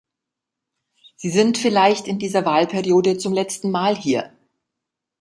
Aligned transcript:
Sie 1.15 1.29
sind 1.29 1.59
vielleicht 1.59 2.07
in 2.07 2.17
dieser 2.17 2.43
Wahlperiode 2.43 3.19
zum 3.19 3.33
letzten 3.33 3.69
Mal 3.69 3.95
hier. 3.95 4.33